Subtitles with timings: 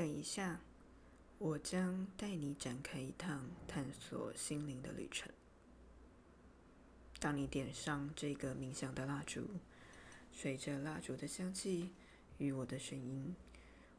[0.00, 0.62] 等一下，
[1.36, 5.30] 我将带你展开一趟探索心灵的旅程。
[7.18, 9.46] 当你点上这个冥想的蜡烛，
[10.32, 11.90] 随着蜡烛的香气
[12.38, 13.36] 与我的声音，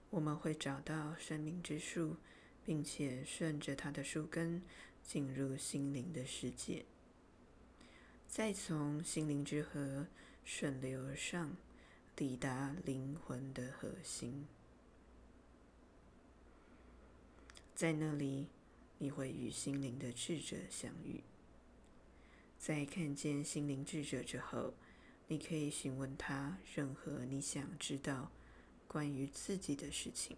[0.10, 2.16] 我们会找到生命之树，
[2.66, 4.64] 并且顺着它的树根
[5.04, 6.84] 进入心灵的世界，
[8.28, 10.08] 再从心灵之河
[10.44, 11.56] 顺流而上，
[12.16, 14.48] 抵达灵魂的核心。
[17.82, 18.46] 在那里，
[19.00, 21.24] 你会与心灵的智者相遇。
[22.60, 24.76] 在看见心灵智者之后，
[25.28, 28.32] 你可以询问他任何你想知道
[28.88, 30.38] 关于自己的事情。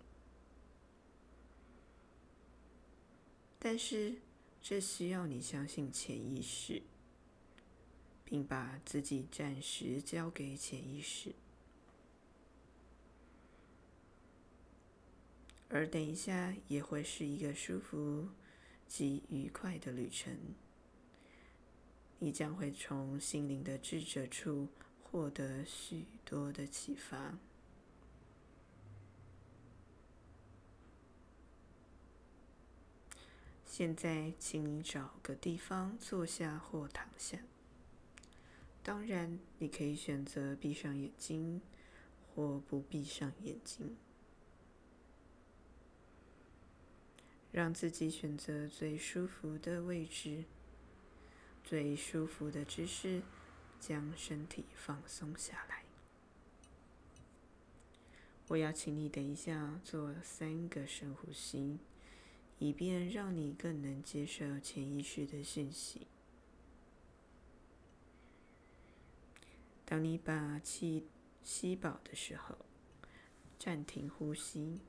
[3.60, 4.22] 但是，
[4.62, 6.82] 这需要你相信潜意识，
[8.24, 11.36] 并把自己暂时交给潜意识。
[15.74, 18.30] 而等一下也会是一个舒服
[18.88, 20.38] 及愉快的旅程。
[22.20, 24.68] 你将会从心灵的智者处
[25.02, 27.40] 获得许多的启发。
[33.66, 37.40] 现在，请你找个地方坐下或躺下。
[38.84, 41.60] 当然，你可以选择闭上眼睛，
[42.36, 43.98] 或不闭上眼睛，
[47.54, 50.44] 让自己选择最舒服的位置。
[51.64, 53.22] 最舒服的姿势，
[53.80, 55.86] 将身体放松下来。
[58.50, 61.80] 我要请你等一下做三个深呼吸，
[62.60, 66.08] 以便让你更能接受潜意识的讯息。
[69.86, 71.08] 当你把气
[71.44, 72.58] 吸饱的时候，
[73.58, 74.80] 暂停呼吸，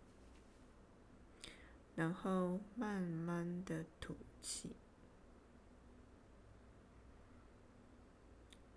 [1.95, 4.71] 然后慢慢的吐气。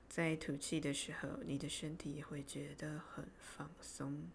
[0.07, 4.29] 在吐气的时候，你的身体也会觉得很放松，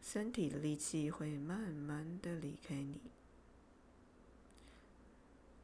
[0.00, 3.00] 身体的力气会慢慢的离开你。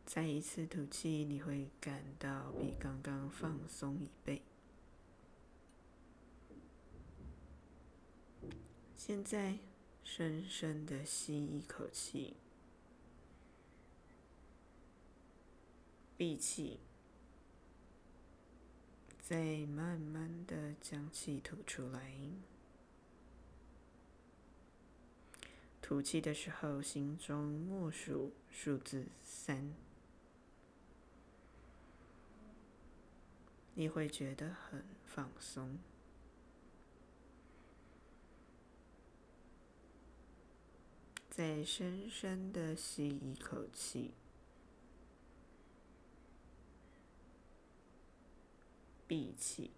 [0.05, 4.43] 再一次吐气，你会感到比刚刚放松一倍。
[8.97, 9.59] 现在，
[10.03, 12.37] 深深的吸一口气。
[16.17, 16.81] 闭气，
[19.21, 22.13] 再慢慢的将气吐出来。
[25.81, 29.75] 吐气的时候，心中默数数字三，
[33.75, 35.79] 你会觉得很放松。
[41.41, 44.13] 再深深的吸一口气。
[49.09, 49.71] 闭气，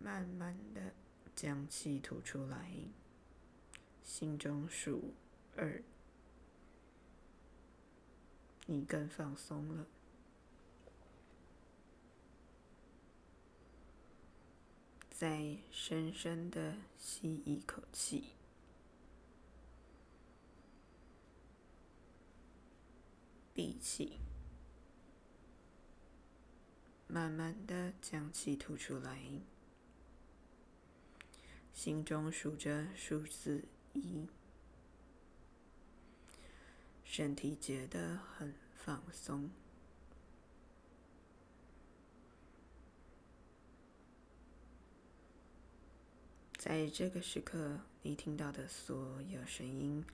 [0.00, 0.92] 慢慢的
[1.36, 2.72] 将气吐出来，
[4.02, 5.14] 心中数
[5.54, 5.80] 二，
[8.66, 9.86] 你更放松了。
[15.08, 18.30] 再深深的吸一口气，
[23.54, 24.18] 闭气。
[27.06, 29.20] 慢慢的将气吐出来，
[31.72, 34.26] 心中数着数字一，
[37.04, 39.48] 身体觉得很放松。
[46.56, 50.04] 在这个时刻，你听到的所有声音，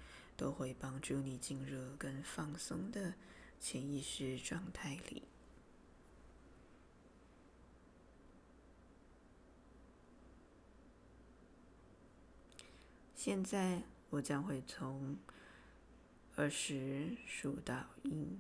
[0.41, 3.13] 都会帮助你进入更放松的
[3.61, 5.25] 潜意识状态里。
[13.15, 15.19] 现在我将会从
[16.37, 18.39] 二十数到一，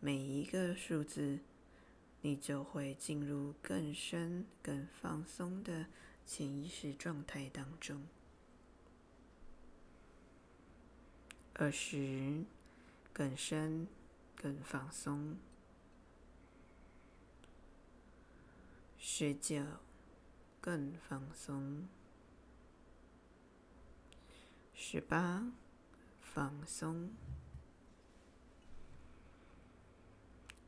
[0.00, 1.40] 每一个数字，
[2.22, 5.84] 你就会进入更深、更放松的
[6.24, 8.06] 潜意识状态当中。
[11.60, 12.44] 二十，
[13.12, 13.88] 更深、
[14.36, 15.34] 更放松；
[18.96, 19.64] 十九，
[20.60, 21.88] 更放松。
[24.72, 25.50] 十八，
[26.20, 27.08] 放松；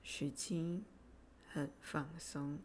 [0.03, 0.83] 十七，
[1.53, 2.59] 很放松；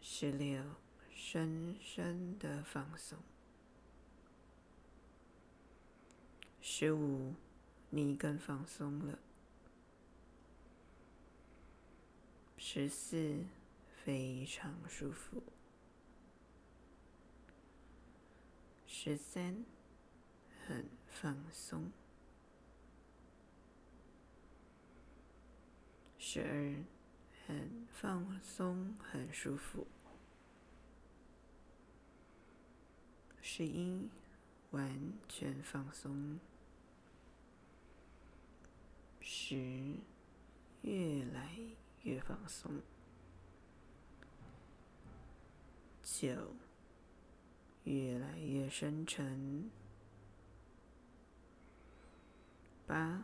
[0.00, 0.62] 十六，
[1.14, 3.18] 深深的放松。
[6.80, 7.34] 十五，
[7.90, 9.18] 你更放松了。
[12.56, 13.46] 十四，
[14.04, 15.42] 非常舒服。
[18.86, 19.64] 十三，
[20.68, 21.90] 很放松。
[26.16, 26.84] 十二，
[27.44, 29.84] 很放松，很舒服。
[33.42, 34.08] 十一，
[34.70, 36.38] 完全放松。
[39.30, 39.94] 十，
[40.80, 41.58] 越来
[42.02, 42.80] 越放松。
[46.02, 46.54] 九，
[47.84, 49.70] 越来越深沉。
[52.86, 53.22] 八，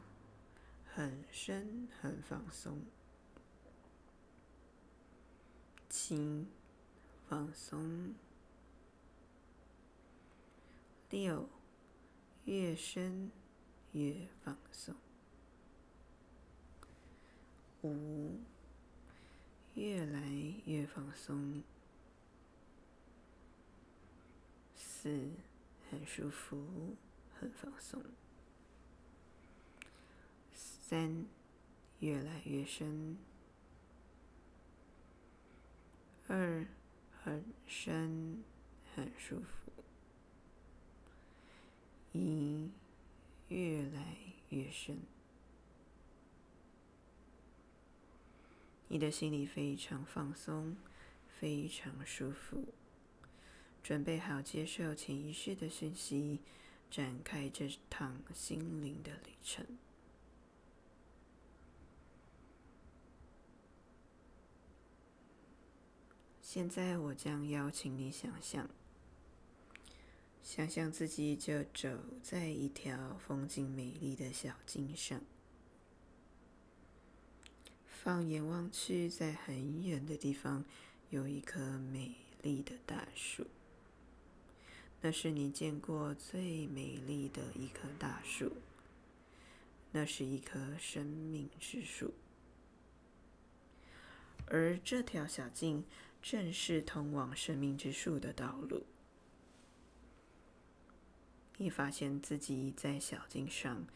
[0.85, 2.83] 很深，很放松。
[5.89, 6.47] 七，
[7.27, 8.15] 放松。
[11.09, 11.49] 六，
[12.45, 13.33] 越深
[13.93, 14.95] 越放松。
[17.85, 18.41] 五，
[19.75, 20.19] 越来
[20.65, 21.63] 越放松。
[24.75, 25.29] 四，
[25.91, 26.97] 很舒服，
[27.39, 28.03] 很放松。
[30.55, 31.27] 三，
[31.99, 33.19] 越来越深。
[36.27, 36.67] 二，
[37.23, 38.43] 很深，
[38.95, 39.85] 很舒服。
[42.15, 42.71] 一，
[43.49, 44.17] 越来
[44.49, 44.97] 越深。
[48.89, 50.77] 你的心里非常放松，
[51.41, 52.75] 非常舒服，
[53.83, 56.41] 准备好接受潜意识的讯息，
[56.91, 59.67] 展开这趟心灵的旅程。
[66.41, 68.71] 现在，我将邀请你想象，
[70.41, 75.21] 想象自己就走在一条风景美丽的小径上。
[78.05, 80.63] 放眼望去，在很远的地方
[81.09, 83.47] 有一棵美丽的大树。
[85.01, 88.59] 那是你见过最美丽的一棵大树。
[89.93, 92.13] 那是一棵生命之树。
[94.49, 95.83] 而这条小径
[96.21, 98.85] 正是通往生命之树的道路。
[101.57, 103.87] 你发现自己在小径上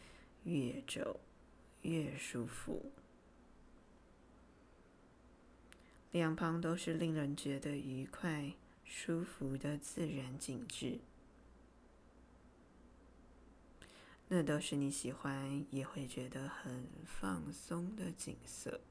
[0.45, 1.19] 越走
[1.83, 2.91] 越舒服。
[6.11, 8.53] 两旁都是令人觉得愉快、
[8.83, 10.99] 舒服的自然景致，
[14.27, 18.81] 那都是你喜欢也会觉得很放松的景色。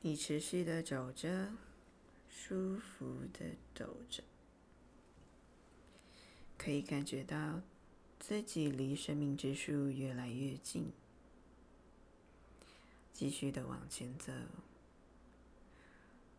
[0.00, 1.52] 你持续的走着，
[2.28, 4.24] 舒服的走着，
[6.58, 7.60] 可以感觉到
[8.18, 10.90] 自己离生命之树越来越近。
[13.12, 14.32] 继续的往前走，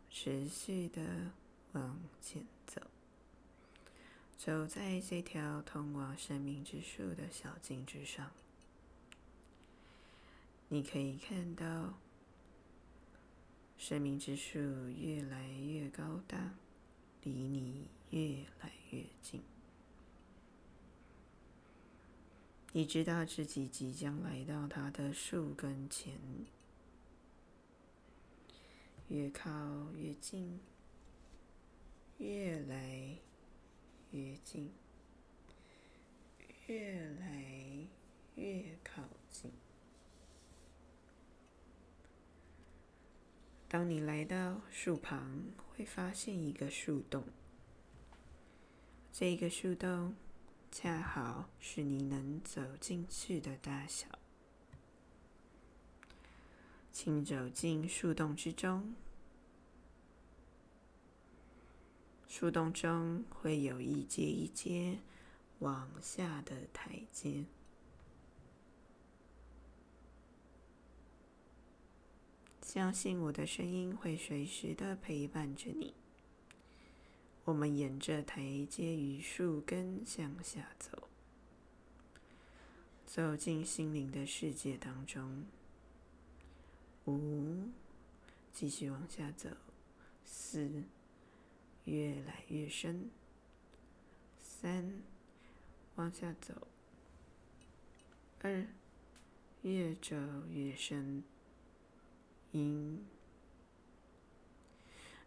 [0.09, 1.31] 持续的
[1.71, 2.81] 往前走，
[4.37, 8.31] 走在这条通往生命之树的小径之上。
[10.67, 11.93] 你可以看到，
[13.77, 16.56] 生命之树越来越高大，
[17.21, 19.42] 离你越来越近。
[22.71, 26.19] 你知道自己即将来到它的树根前。
[29.13, 30.59] 越靠越近，
[32.17, 33.15] 越来
[34.09, 34.73] 越近，
[36.65, 37.87] 越来
[38.33, 39.51] 越靠近。
[43.67, 47.23] 当你来到树旁，会发现一个树洞。
[49.11, 50.15] 这个树洞
[50.71, 54.22] 恰好是你能走进去的大小。
[56.94, 58.94] 请走进树洞之中。
[62.28, 65.00] 树洞中会有一阶一阶
[65.59, 67.45] 往下的台阶。
[72.62, 75.94] 相信我的声音会随时的陪伴着你。
[77.45, 81.09] 我们沿着台阶与树根向下走，
[83.06, 85.44] 走进心灵的世界当中。
[87.06, 87.69] 五，
[88.54, 89.50] 继续往下走。
[90.26, 90.83] 四，
[91.86, 93.10] 越来越深。
[94.42, 95.02] 三，
[95.95, 96.68] 往下走。
[98.42, 98.68] 二，
[99.64, 100.16] 越走
[100.50, 101.24] 越深。
[102.52, 103.00] 一，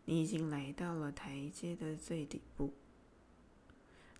[0.04, 2.72] 你已经来到了台阶的最底部，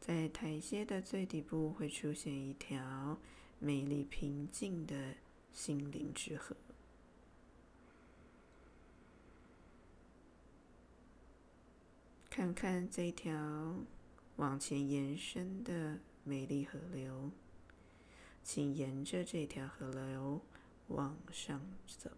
[0.00, 3.18] 在台阶的最底部会出现一条
[3.58, 5.14] 美丽平静的
[5.52, 6.54] 心灵之河。
[12.36, 13.76] 看看这条
[14.36, 17.30] 往前延伸的美丽河流，
[18.42, 20.42] 请沿着这条河流
[20.88, 22.10] 往上走。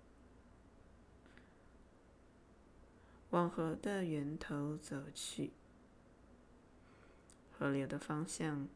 [3.30, 5.52] 往河的源头走去，
[7.56, 8.66] 河流的方向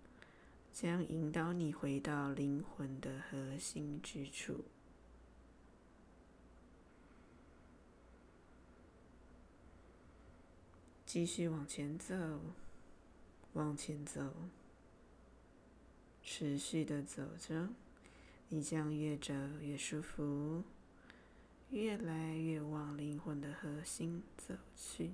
[0.73, 4.65] 将引导你回到灵魂的核心之处。
[11.13, 12.15] 继续往前走，
[13.53, 14.33] 往前走，
[16.23, 17.69] 持续的走着，
[18.49, 20.65] 你将越走越舒服。
[21.69, 25.11] 越来越往灵魂的核心走去。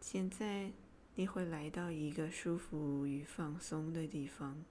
[0.00, 0.70] 现在
[1.16, 4.64] 你会来到一个舒服与放松的地方。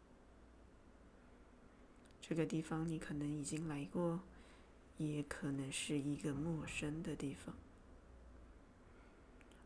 [2.21, 4.21] 这个地方你可能已经来过，
[4.97, 7.55] 也可能是一个陌生的地方。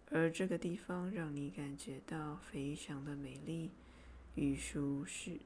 [0.10, 3.70] 而这个地方让你感觉到非常的美丽
[4.36, 5.40] 与舒适。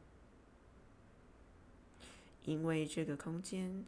[2.45, 3.85] 因为这个空间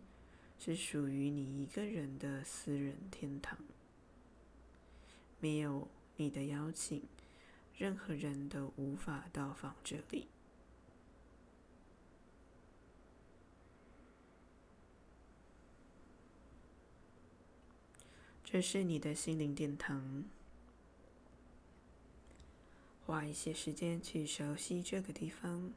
[0.60, 3.58] 是属于你一个人的私人天堂，
[5.39, 7.04] 没有你的邀请，
[7.75, 10.27] 任何人都无法到访这里。
[18.50, 20.24] 这是你的心灵殿堂，
[23.06, 25.74] 花一些时间去熟悉这个地方。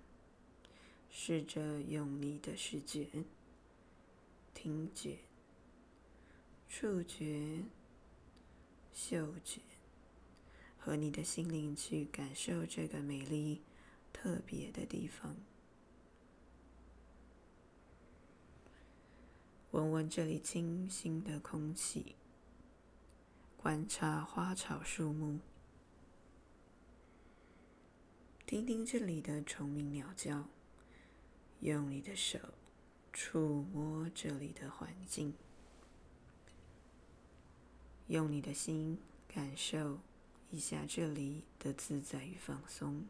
[1.11, 3.09] 试着用你的视觉、
[4.55, 5.19] 听觉、
[6.69, 7.65] 触觉、
[8.95, 9.61] 嗅觉
[10.79, 13.63] 和你的心灵去感受这个美丽、
[14.13, 15.35] 特别的地方。
[19.73, 22.15] 闻闻这里清新的空气，
[23.63, 25.39] 观察花草树木，
[28.47, 30.49] 听听这里的虫鸣鸟叫。
[31.61, 32.39] 用你的手
[33.13, 35.35] 触摸这里的环境，
[38.07, 38.99] 用你的心
[39.29, 39.99] 感受
[40.51, 43.05] 一下这里的自在与放松。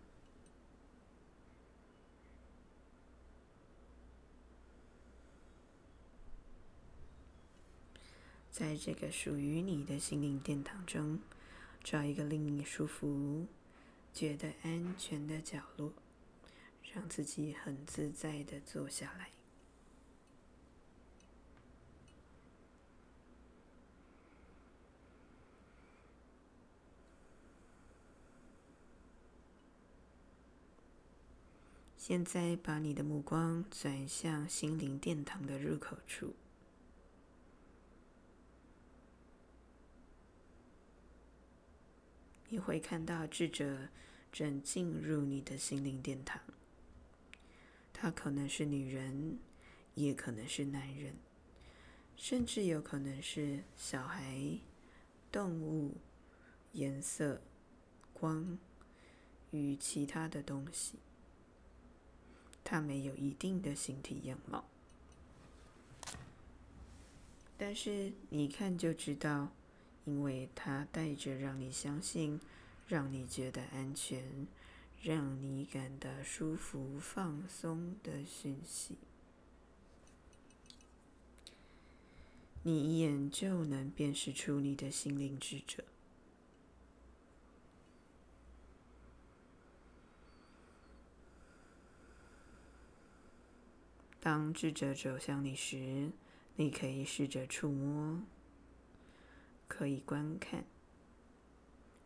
[8.61, 11.19] 在这个属于你的心灵殿堂中，
[11.83, 13.47] 找一个令你舒服、
[14.13, 15.95] 觉得安全的角落。
[16.93, 19.31] 让自己很自在的坐下来。
[31.97, 36.35] 现在，把你的目光转向心灵殿堂的入口处，
[42.51, 43.89] 你会看到智者
[44.33, 46.41] 正进入你的心灵殿堂。
[47.93, 49.39] 他可能是女人，
[49.95, 51.15] 也可能是男人，
[52.17, 54.59] 甚至有可能是小孩、
[55.31, 55.97] 动物、
[56.73, 57.41] 颜色、
[58.13, 58.59] 光
[59.53, 60.95] 与其他的东西。
[62.65, 64.65] 他没有一定的形体样貌，
[67.57, 69.53] 但是你看就知道，
[70.11, 72.41] 因为它带着让你相信、
[72.89, 74.47] 让你觉得安全。
[75.03, 78.99] 让你感到舒服、放松的讯息，
[82.65, 85.85] 你一眼就能辨识出你的心灵智者。
[94.21, 96.11] 当智者走向你时，
[96.57, 98.21] 你可以试着触摸，
[99.71, 100.65] 可以观看，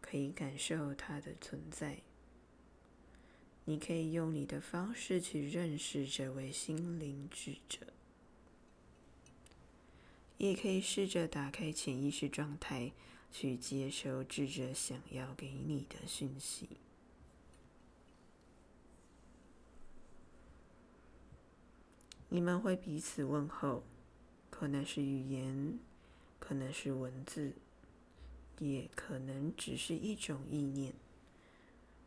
[0.03, 2.03] 可以感受它的存在。
[3.65, 7.87] 你可以用你的方式去认识这位心灵智者，
[10.37, 12.93] 也可以试着打开潜意识状态，
[13.33, 16.69] 去接收智者想要给你的讯息。
[22.29, 23.83] 你们会彼此问候，
[24.51, 25.79] 可能是语言，
[26.47, 27.53] 可能是文字，
[28.59, 30.93] 也可能只是一种意念。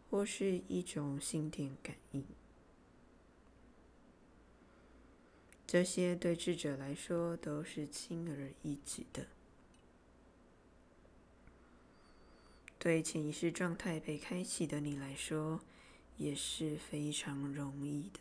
[0.09, 2.23] 或是一种心电感应，
[5.67, 9.27] 这些对智者来说都是轻而易举的。
[12.79, 15.59] 对潜意识状态被开启的你来说，
[16.15, 18.19] 也是非常容易的。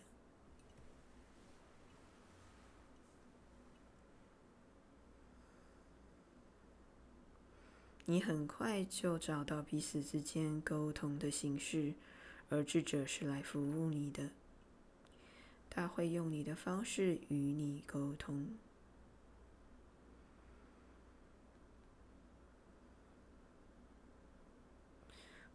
[8.08, 11.94] 你很快就找到彼此之间沟通的形式，
[12.48, 14.30] 而智者是来服务你的。
[15.68, 18.48] 他会用你的方式与你沟通。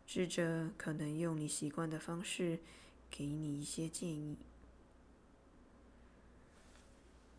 [0.05, 2.59] 智者可能用你习惯的方式
[3.09, 4.35] 给你一些建议，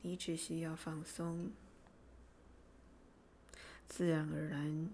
[0.00, 1.50] 你只需要放松，
[3.86, 4.88] 自然而然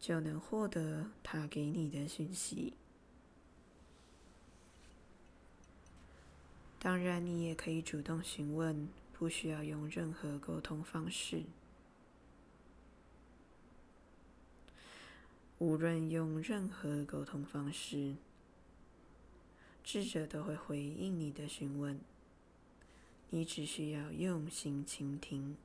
[0.00, 2.74] 就能获得他给你的讯息。
[6.78, 11.42] 当然，你也可以主动询问，不需要用任何沟通方式。
[15.58, 18.14] 无论用任何沟通方式，
[19.82, 21.98] 智者都会回应你的询问。
[23.30, 25.56] 你只需要用心倾听。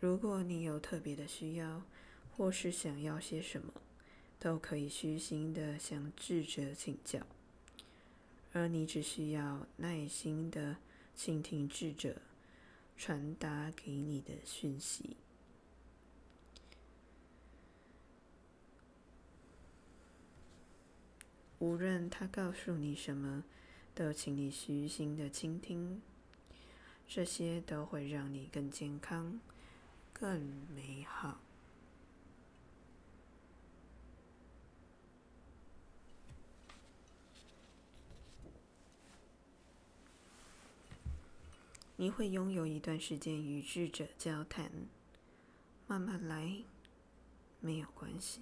[0.00, 1.82] 如果你有特别的需要，
[2.36, 3.72] 或是想要些什么，
[4.38, 7.26] 都可以虚心的向智者请教，
[8.52, 10.76] 而你只需要耐心的
[11.16, 12.22] 倾听智者
[12.96, 15.16] 传达给你的讯息。
[21.58, 23.42] 无论他告诉你什么，
[23.92, 26.00] 都请你虚心的倾听，
[27.08, 29.40] 这些都会让你更健康、
[30.20, 30.40] 更
[30.74, 31.38] 美好。
[41.96, 44.70] 你会拥有一段时间与智者交谈，
[45.86, 46.62] 慢慢来，
[47.60, 48.40] 没有关系。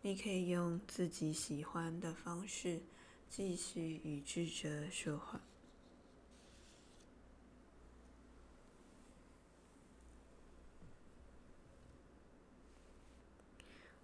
[0.00, 2.80] 你可以用自己喜欢的方式
[3.28, 5.40] 继续与智者说话。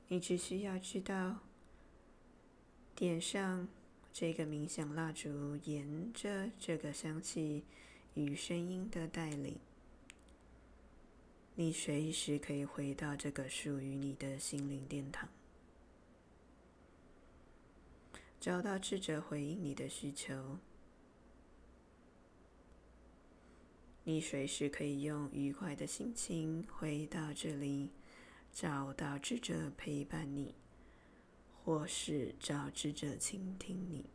[0.08, 1.38] 你只需要知道，
[2.94, 3.68] 点上。
[4.10, 7.62] 这个冥想蜡烛沿着这个香气
[8.14, 9.60] 与声音的带领，
[11.54, 15.28] 你随时可以回到这个属于你的心灵殿堂，
[18.40, 20.58] 找到智者回应你的需求。
[24.02, 27.90] 你随时可以用愉快的心情回到这里，
[28.52, 30.54] 找到智者陪伴你。
[31.68, 34.06] 或是找智者倾听你。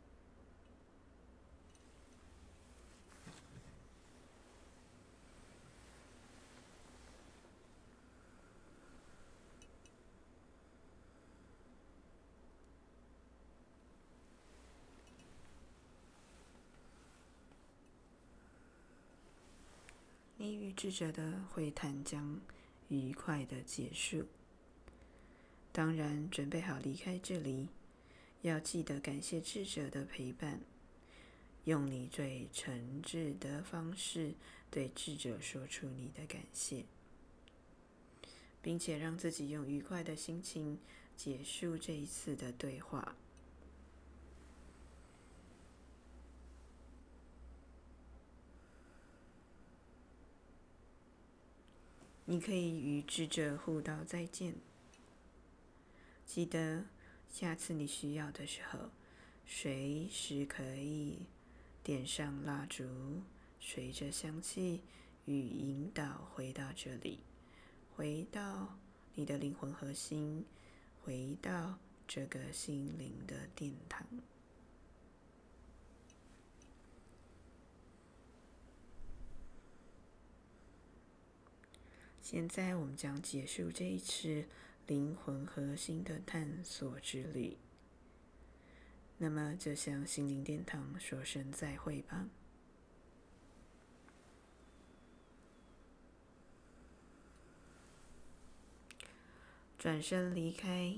[20.38, 22.40] 你与智者的会谈将
[22.88, 24.26] 愉快的结束。
[25.72, 27.68] 当然，准备好离开这里，
[28.42, 30.60] 要记得感谢智者的陪伴，
[31.64, 34.34] 用你最诚挚的方式
[34.70, 36.84] 对智者说出你的感谢，
[38.62, 40.78] 并且让自己用愉快的心情
[41.16, 43.16] 结束这一次的对话。
[52.26, 54.54] 你可以与智者互道再见。
[56.24, 56.84] 记得，
[57.30, 58.90] 下次你需要的时候，
[59.46, 61.18] 随时可以
[61.82, 63.22] 点上蜡烛，
[63.60, 64.80] 随着香气
[65.26, 67.20] 与引导回到这里，
[67.94, 68.78] 回到
[69.14, 70.46] 你的灵魂核心，
[71.02, 74.06] 回到这个心灵的殿堂。
[82.24, 84.46] 现在，我们将结束这一次。
[84.86, 87.56] 灵魂核心的探索之旅。
[89.16, 92.28] 那么，就向心灵殿堂说声再会吧。
[99.78, 100.96] 转身离开，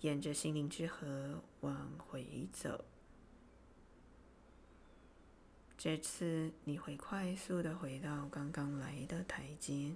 [0.00, 2.84] 沿着心灵之河往回走。
[5.84, 9.92] 这次你会快速的回到刚刚来的台阶。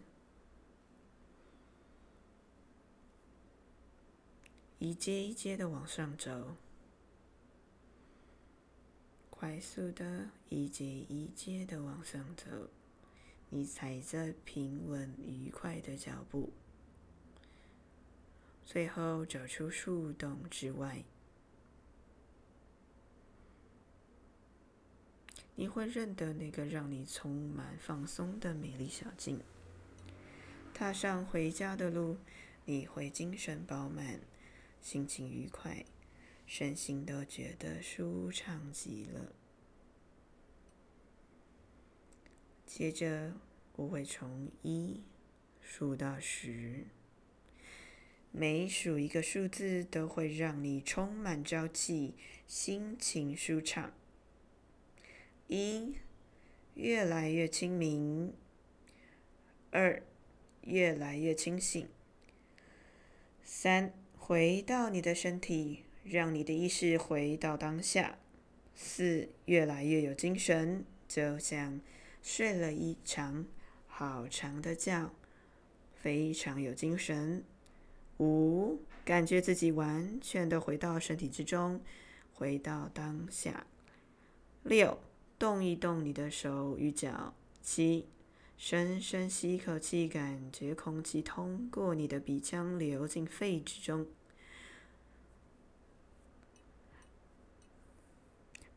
[4.79, 6.57] 一阶一阶的往上走，
[9.31, 12.69] 快速的一阶一阶的往上走。
[13.49, 16.53] 你踩着平稳愉快的脚步，
[18.67, 21.03] 最后走出树洞之外。
[25.61, 29.41] 你会认得那个让你充满放松的美丽小径。
[30.73, 32.19] 踏上回家的路，
[32.65, 34.21] 你会精神饱满，
[34.81, 35.85] 心情愉快，
[36.47, 39.33] 身心都觉得舒畅极了。
[42.65, 43.33] 接着，
[43.75, 45.03] 我会从一
[45.61, 46.87] 数到十，
[48.31, 52.15] 每数一个数字都会让你充满朝气，
[52.47, 53.93] 心情舒畅。
[55.49, 55.95] 一，
[56.75, 58.33] 越来越清明；
[59.71, 60.03] 二，
[60.61, 61.87] 越来越清醒；
[63.43, 68.19] 三，回到你的身体，让你的意识回到当下；
[68.75, 71.81] 四，越来越有精神，就像
[72.21, 73.47] 睡了一场
[73.87, 75.11] 好长的觉，
[75.95, 77.43] 非常有精神；
[78.19, 81.81] 五，感觉自己完全的回到身体之中，
[82.35, 83.65] 回到当下；
[84.63, 85.01] 六。
[85.39, 87.35] 动一动你的手与脚。
[87.63, 88.09] 七，
[88.57, 94.07] 深深吸一口气，感觉空气通过你的鼻腔流进肺之中。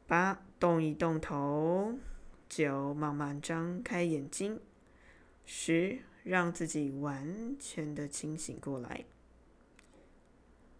[0.05, 1.97] 八，动一动头。
[2.49, 4.59] 九，慢慢张开眼睛。
[5.45, 9.05] 十，让自己完全的清醒过来。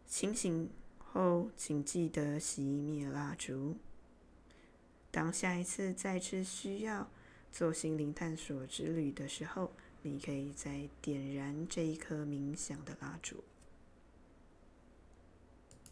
[0.06, 3.78] 清醒后，请记得熄灭蜡烛。
[5.12, 7.10] 当下一次再次需要
[7.52, 13.44] 做心灵探索之旅的时候，你可以再点燃这一颗冥想的蜡烛。